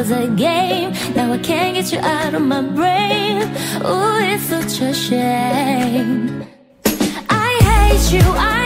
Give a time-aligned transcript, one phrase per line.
[0.00, 0.92] was a game.
[1.14, 3.42] Now I can't get you out of my brain.
[3.84, 6.46] Ooh, it's such a shame.
[7.28, 8.24] I hate you.
[8.24, 8.59] I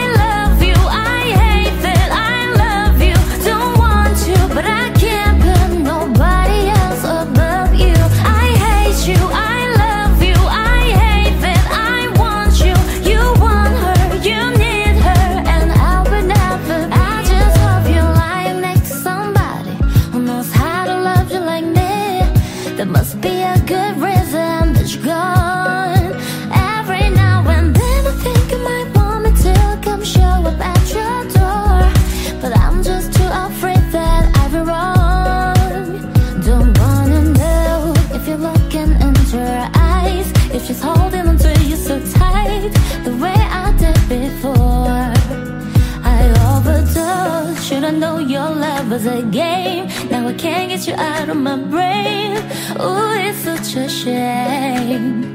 [50.97, 52.37] out of my brain.
[52.77, 55.34] Oh, it's such a shame.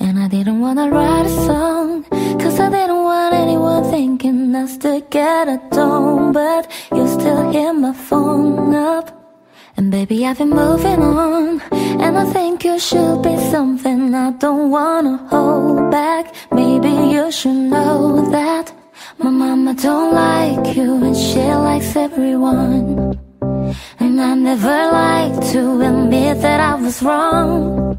[0.00, 2.04] And I didn't wanna write a song,
[2.40, 6.32] cause I didn't want anyone thinking us to get a tone.
[6.32, 9.06] But you still hit my phone up.
[9.76, 11.60] And baby, I've been moving on.
[11.70, 16.34] And I think you should be something I don't wanna hold back.
[16.50, 18.72] Maybe you should know that
[19.18, 23.18] my mama don't like you, and she likes everyone.
[23.98, 27.98] And I never like to admit that I was wrong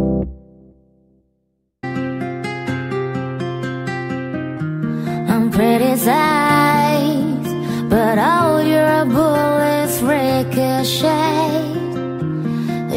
[5.51, 7.47] Pretty size,
[7.89, 11.71] but all your bullets ricochet.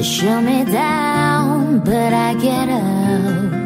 [0.02, 3.63] Shoot me down, but I get up.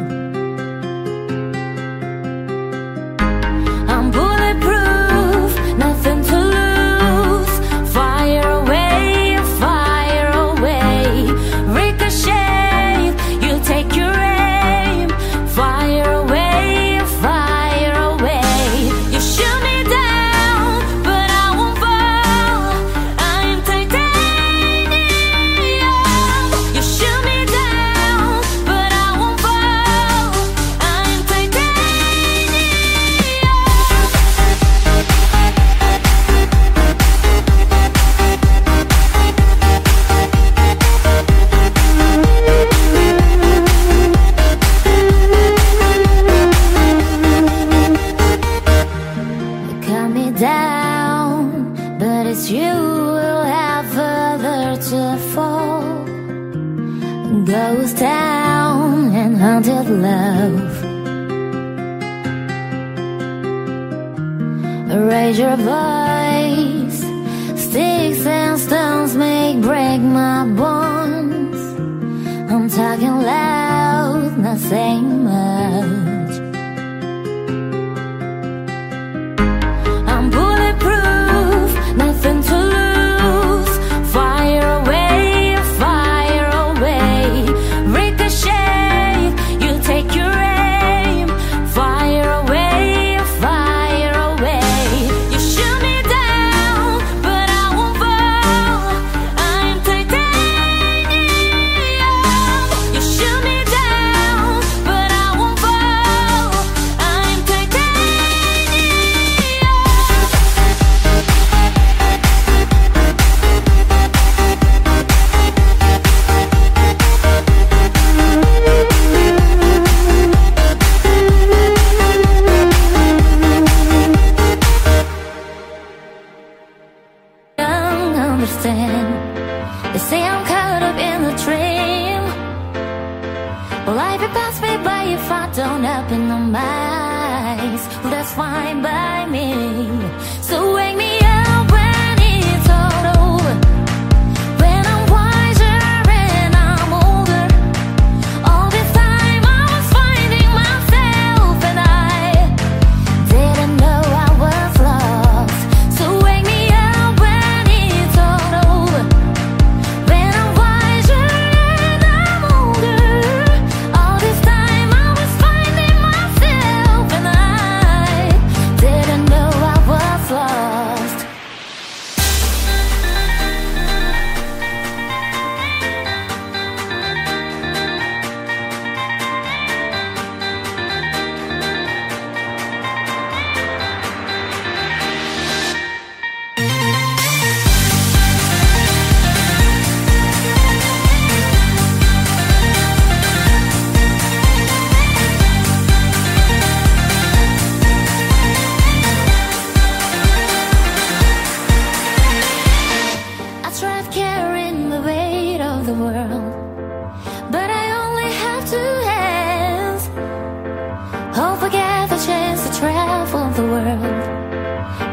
[74.71, 75.18] Loud,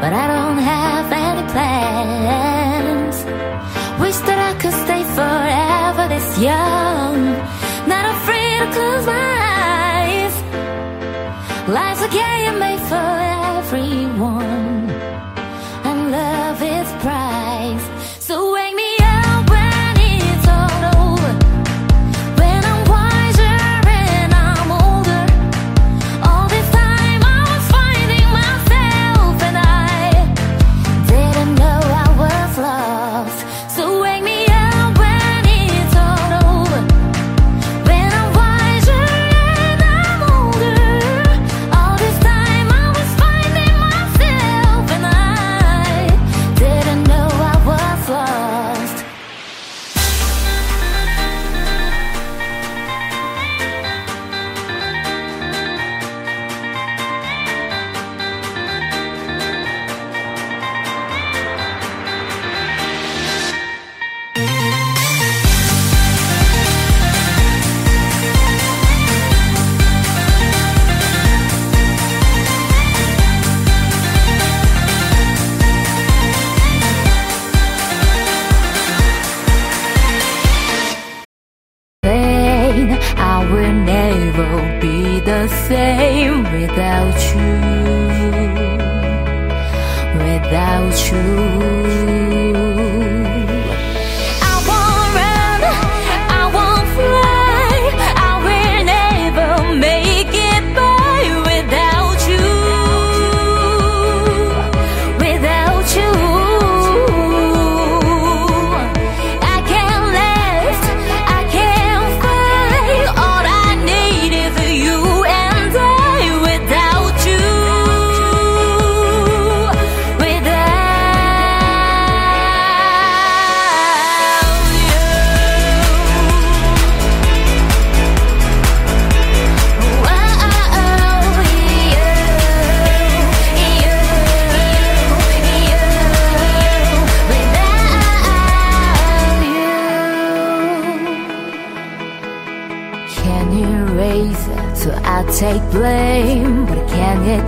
[0.01, 3.17] but I don't have any plans.
[4.01, 6.86] Wish that I could stay forever this young.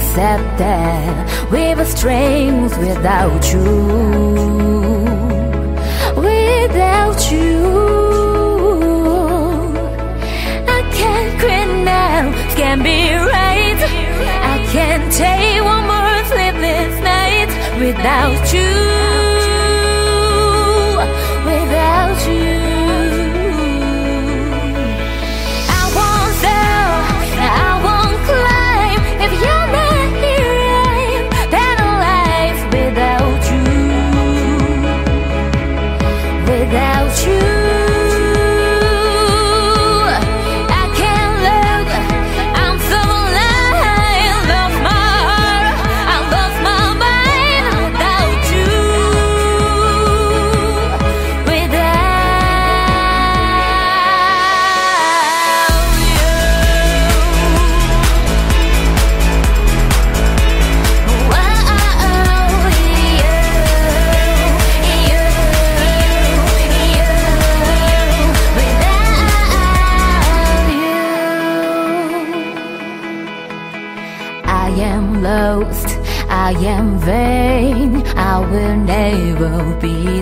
[0.09, 3.69] Accept that we were strangers without you.
[6.17, 7.59] Without you,
[10.67, 12.31] I can't quit now.
[12.55, 13.79] Can't be right.
[14.53, 19.08] I can't take one more sleepless night without you.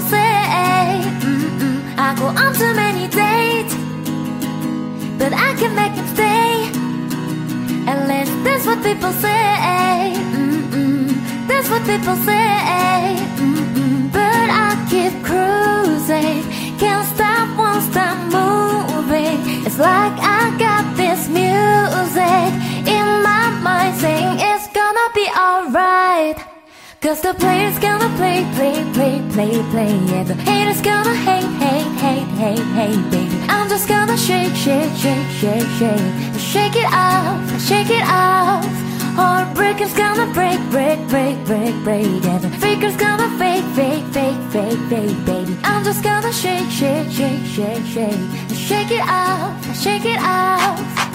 [0.00, 1.76] say mm -mm.
[2.06, 3.86] I go on too many dates
[5.18, 6.70] But I can make it stay.
[7.90, 10.12] At least that's what people say.
[10.36, 13.16] Mm That's what people say.
[14.12, 16.44] But I keep cruising.
[16.78, 19.38] Can't stop, won't stop moving.
[19.66, 22.48] It's like I got this music
[22.86, 26.35] In my mind saying it's gonna be alright.
[27.06, 30.24] Cause the players gonna play, play, play, play, play yeah.
[30.24, 33.38] the haters gonna hate, hate, hate, hate, hate, baby.
[33.48, 36.40] I'm just gonna shake, shake, shake, shake, shake.
[36.40, 38.66] Shake it off, shake it off
[39.14, 42.38] Heartbreakers gonna break, break, break, break, break yeah.
[42.38, 45.56] the fakers gonna fake, fake, fake, fake, fake, baby.
[45.62, 48.18] I'm just gonna shake, shake, shake, shake, shake.
[48.50, 51.05] Shake it off, shake it off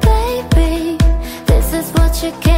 [0.00, 0.98] Baby,
[1.46, 2.57] this is what you get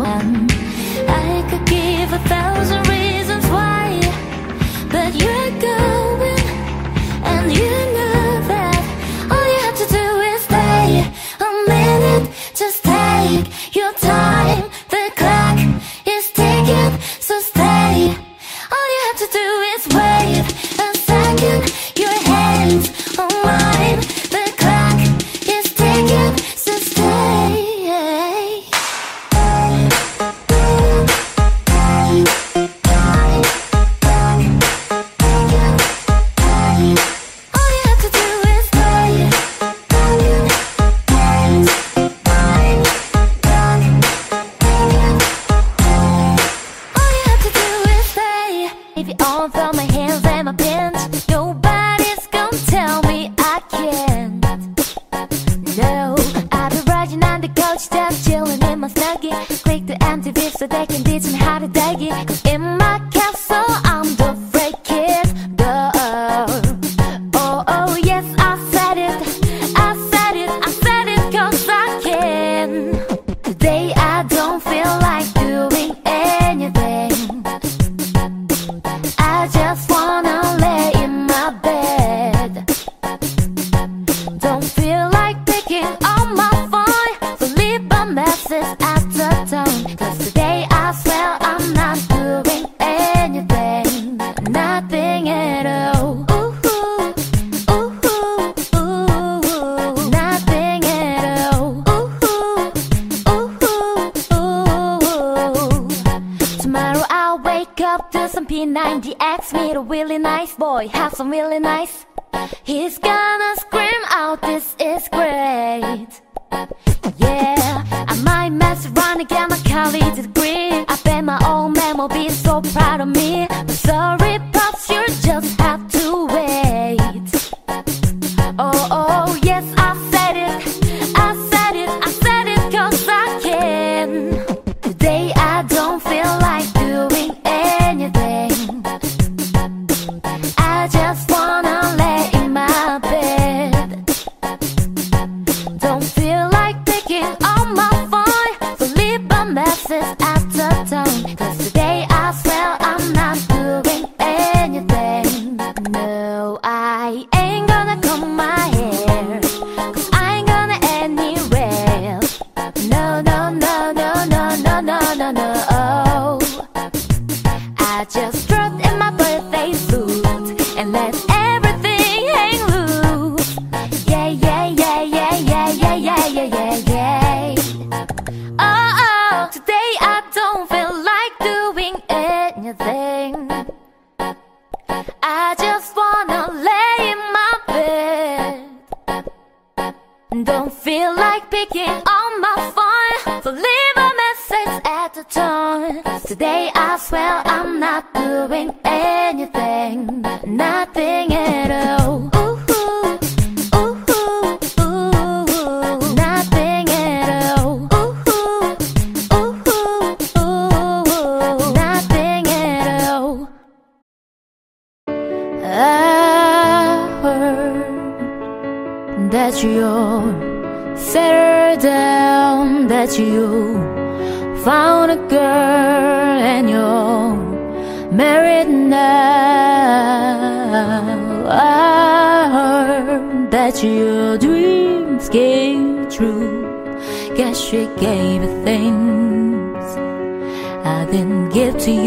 [0.00, 4.00] I could give a thousand reasons why,
[4.90, 5.77] but you're good.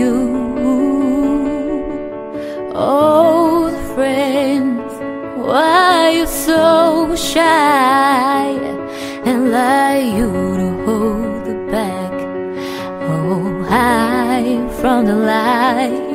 [0.02, 0.16] You.
[2.74, 4.94] Oh, Old friends,
[5.48, 8.48] why you so shy
[9.28, 10.32] and lie you
[10.62, 12.14] to hold the back?
[13.12, 16.10] Oh, hide from the light.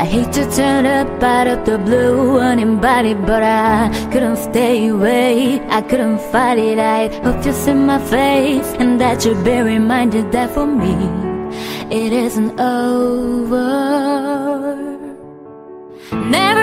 [0.00, 5.60] I hate to turn up out of the blue uninvited, but I couldn't stay away.
[5.78, 6.78] I couldn't fight it.
[6.78, 11.29] I hope you see my face and that you'll be reminded that for me
[11.90, 13.66] it isn't over.
[16.12, 16.62] Never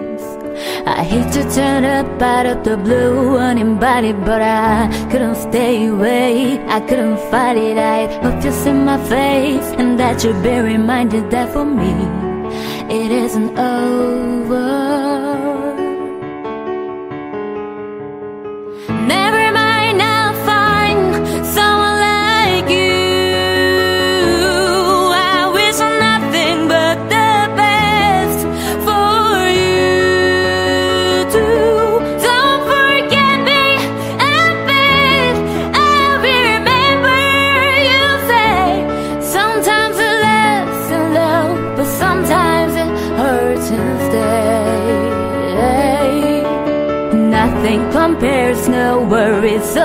[0.85, 6.59] I hate to turn up out of the blue uninvited, but I couldn't stay away.
[6.67, 7.77] I couldn't fight it.
[7.77, 11.93] I hope you see my face and that you'll be reminded that for me
[12.89, 14.90] it isn't over.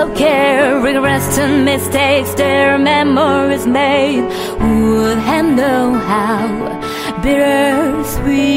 [0.07, 4.21] Of care, regrets and mistakes, their memories made.
[4.59, 5.17] Would
[5.55, 8.56] known how bittersweet